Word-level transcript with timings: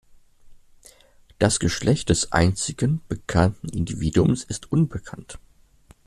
Das 1.37 1.59
Geschlecht 1.59 2.09
des 2.09 2.31
einzigen 2.31 3.01
bekannten 3.07 3.69
Individuums 3.69 4.43
ist 4.43 4.71
unbekannt. 4.71 5.37